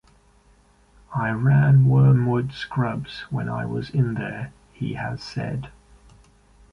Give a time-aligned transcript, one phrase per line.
[1.13, 5.69] "I ran Wormwood Scrubs when I was in there", he has said.